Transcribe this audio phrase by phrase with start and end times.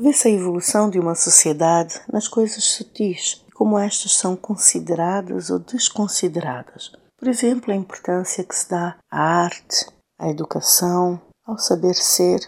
[0.00, 6.92] Vê-se a evolução de uma sociedade nas coisas sutis como estas são consideradas ou desconsideradas.
[7.18, 12.38] Por exemplo, a importância que se dá à arte, à educação, ao saber ser,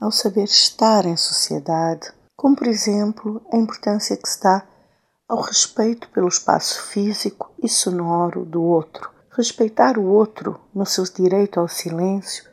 [0.00, 4.66] ao saber estar em sociedade, como por exemplo a importância que se dá
[5.28, 9.12] ao respeito pelo espaço físico e sonoro do outro.
[9.30, 12.50] Respeitar o outro no seu direito ao silêncio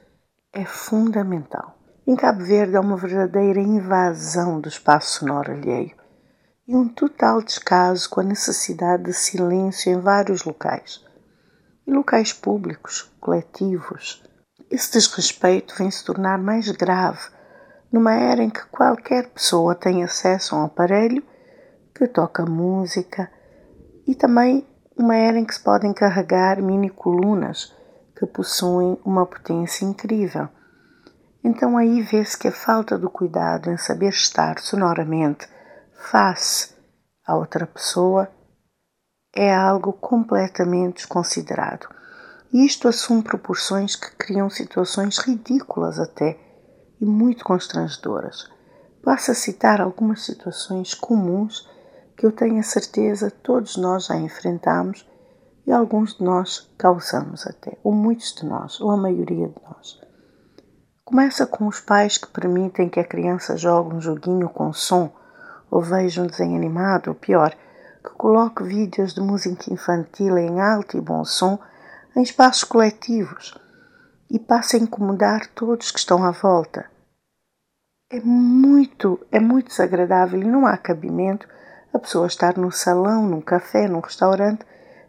[0.54, 1.81] é fundamental.
[2.06, 5.96] Em Cabo Verde há uma verdadeira invasão do espaço sonoro alheio
[6.68, 11.06] e um total descaso com a necessidade de silêncio em vários locais.
[11.86, 14.24] E locais públicos, coletivos.
[14.70, 17.30] Esse desrespeito vem se tornar mais grave
[17.92, 21.24] numa era em que qualquer pessoa tem acesso a um aparelho
[21.94, 23.30] que toca música
[24.08, 24.66] e também
[24.98, 27.76] uma era em que se podem carregar mini colunas
[28.18, 30.50] que possuem uma potência incrível.
[31.44, 35.48] Então aí vê-se que a falta do cuidado em saber estar sonoramente
[36.12, 36.76] face
[37.26, 38.30] a outra pessoa
[39.34, 41.88] é algo completamente desconsiderado.
[42.54, 46.38] E isto assume proporções que criam situações ridículas até
[47.00, 48.50] e muito constrangedoras.
[49.04, 51.68] Passo a citar algumas situações comuns
[52.18, 55.10] que eu tenho a certeza todos nós já enfrentamos
[55.66, 60.11] e alguns de nós causamos até, ou muitos de nós, ou a maioria de nós.
[61.04, 65.12] Começa com os pais que permitem que a criança jogue um joguinho com som,
[65.70, 67.56] ou veja um desenho animado, ou pior,
[68.04, 71.60] que coloque vídeos de música infantil em alto e bom som
[72.16, 73.58] em espaços coletivos
[74.30, 76.86] e passa a incomodar todos que estão à volta.
[78.10, 81.48] É muito, é muito desagradável e não há cabimento
[81.94, 84.66] a pessoa estar no salão, num café, num restaurante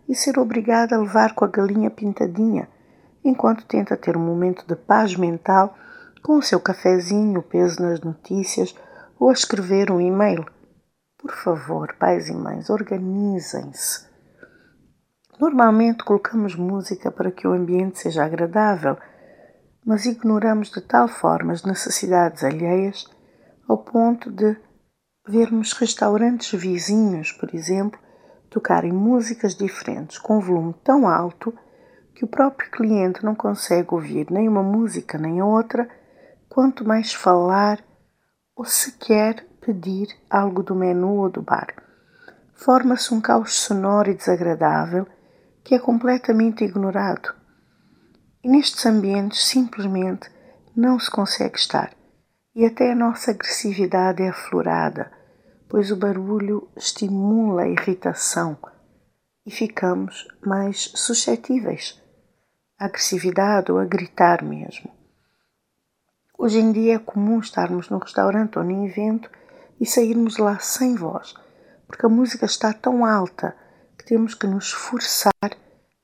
[0.08, 2.68] e ser obrigada a levar com a galinha pintadinha,
[3.24, 5.76] enquanto tenta ter um momento de paz mental
[6.22, 8.74] com o seu cafezinho, peso nas notícias
[9.18, 10.46] ou a escrever um e-mail.
[11.18, 14.06] Por favor, pais e mães, organizem-se.
[15.38, 18.96] Normalmente colocamos música para que o ambiente seja agradável,
[19.84, 23.06] mas ignoramos de tal forma as necessidades alheias
[23.68, 24.56] ao ponto de
[25.26, 27.98] vermos restaurantes vizinhos, por exemplo,
[28.50, 31.52] tocarem músicas diferentes com volume tão alto
[32.14, 35.88] que o próprio cliente não consegue ouvir nem uma música nem outra,
[36.48, 37.82] quanto mais falar
[38.54, 41.68] ou sequer pedir algo do menu ou do bar.
[42.54, 45.06] Forma-se um caos sonoro e desagradável
[45.64, 47.34] que é completamente ignorado.
[48.44, 50.30] E nestes ambientes simplesmente
[50.76, 51.92] não se consegue estar
[52.54, 55.10] e até a nossa agressividade é aflorada,
[55.68, 58.58] pois o barulho estimula a irritação
[59.46, 62.01] e ficamos mais suscetíveis
[62.84, 64.90] agressividade ou a gritar mesmo.
[66.36, 69.30] Hoje em dia é comum estarmos num restaurante ou num evento
[69.80, 71.34] e sairmos lá sem voz,
[71.86, 73.56] porque a música está tão alta
[73.96, 75.32] que temos que nos esforçar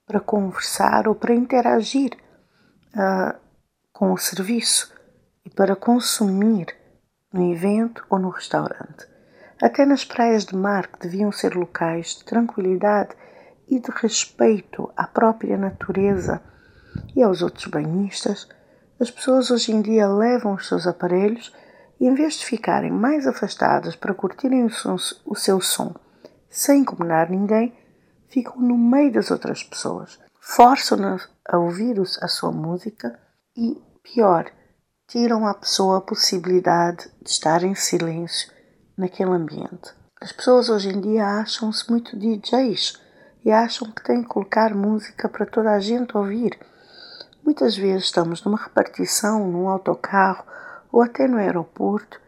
[0.06, 2.16] para conversar ou para interagir
[2.94, 3.36] uh,
[3.92, 4.94] com o serviço
[5.44, 6.66] e para consumir
[7.32, 9.06] no evento ou no restaurante.
[9.60, 13.16] Até nas praias de mar, que deviam ser locais de tranquilidade
[13.66, 16.40] e de respeito à própria natureza
[17.14, 18.48] e aos outros banhistas,
[19.00, 21.52] as pessoas hoje em dia levam os seus aparelhos
[22.00, 25.94] e, em vez de ficarem mais afastadas para curtirem o, som, o seu som
[26.48, 27.76] sem incomodar ninguém,
[28.28, 33.18] ficam no meio das outras pessoas, forçam-nas a ouvir a sua música
[33.56, 34.50] e, pior,
[35.06, 38.50] tiram à pessoa a possibilidade de estar em silêncio
[38.96, 39.92] naquele ambiente.
[40.20, 43.00] As pessoas hoje em dia acham-se muito DJs
[43.44, 46.58] e acham que têm que colocar música para toda a gente ouvir.
[47.48, 50.44] Muitas vezes estamos numa repartição, num autocarro
[50.92, 52.20] ou até no aeroporto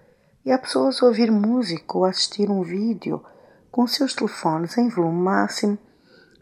[0.47, 3.23] e há pessoas a ouvir música ou a assistir um vídeo
[3.71, 5.79] com seus telefones em volume máximo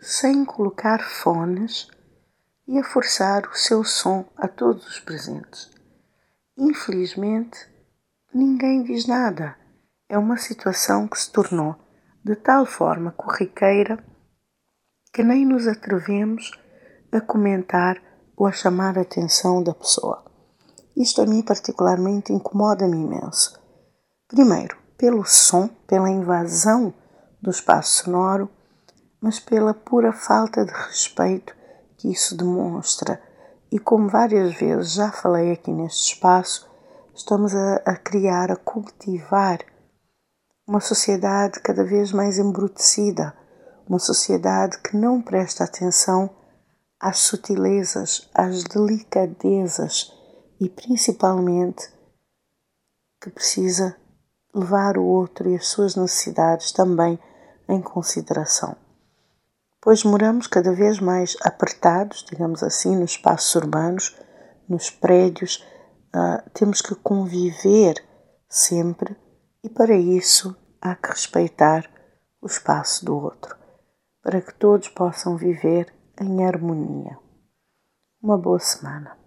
[0.01, 1.89] sem colocar fones
[2.69, 5.69] e a forçar o seu som a todos os presentes.
[6.57, 7.59] Infelizmente,
[8.33, 9.57] ninguém diz nada.
[10.09, 11.75] É uma situação que se tornou
[12.25, 13.99] de tal forma corriqueira
[15.13, 16.53] que nem nos atrevemos
[17.11, 18.07] a comentar
[18.39, 20.25] ou a chamar a atenção da pessoa.
[20.97, 23.59] Isto a mim particularmente incomoda-me imenso.
[24.29, 26.95] Primeiro, pelo som, pela invasão
[27.43, 28.49] do espaço sonoro,
[29.21, 31.53] mas pela pura falta de respeito
[31.97, 33.21] que isso demonstra
[33.71, 36.69] e como várias vezes já falei aqui neste espaço,
[37.15, 39.59] estamos a, a criar, a cultivar
[40.67, 43.35] uma sociedade cada vez mais embrutecida,
[43.89, 46.31] uma sociedade que não presta atenção
[47.01, 50.13] às sutilezas, às delicadezas
[50.61, 51.89] e principalmente
[53.21, 53.97] que precisa
[54.55, 57.19] levar o outro e as suas necessidades também
[57.69, 58.77] em consideração.
[59.81, 64.17] Pois moramos cada vez mais apertados, digamos assim, nos espaços urbanos,
[64.69, 65.65] nos prédios,
[66.15, 68.05] uh, temos que conviver
[68.49, 69.17] sempre
[69.63, 71.89] e para isso há que respeitar
[72.41, 73.57] o espaço do outro,
[74.23, 77.19] para que todos possam viver em harmonia.
[78.23, 79.19] Uma boa semana.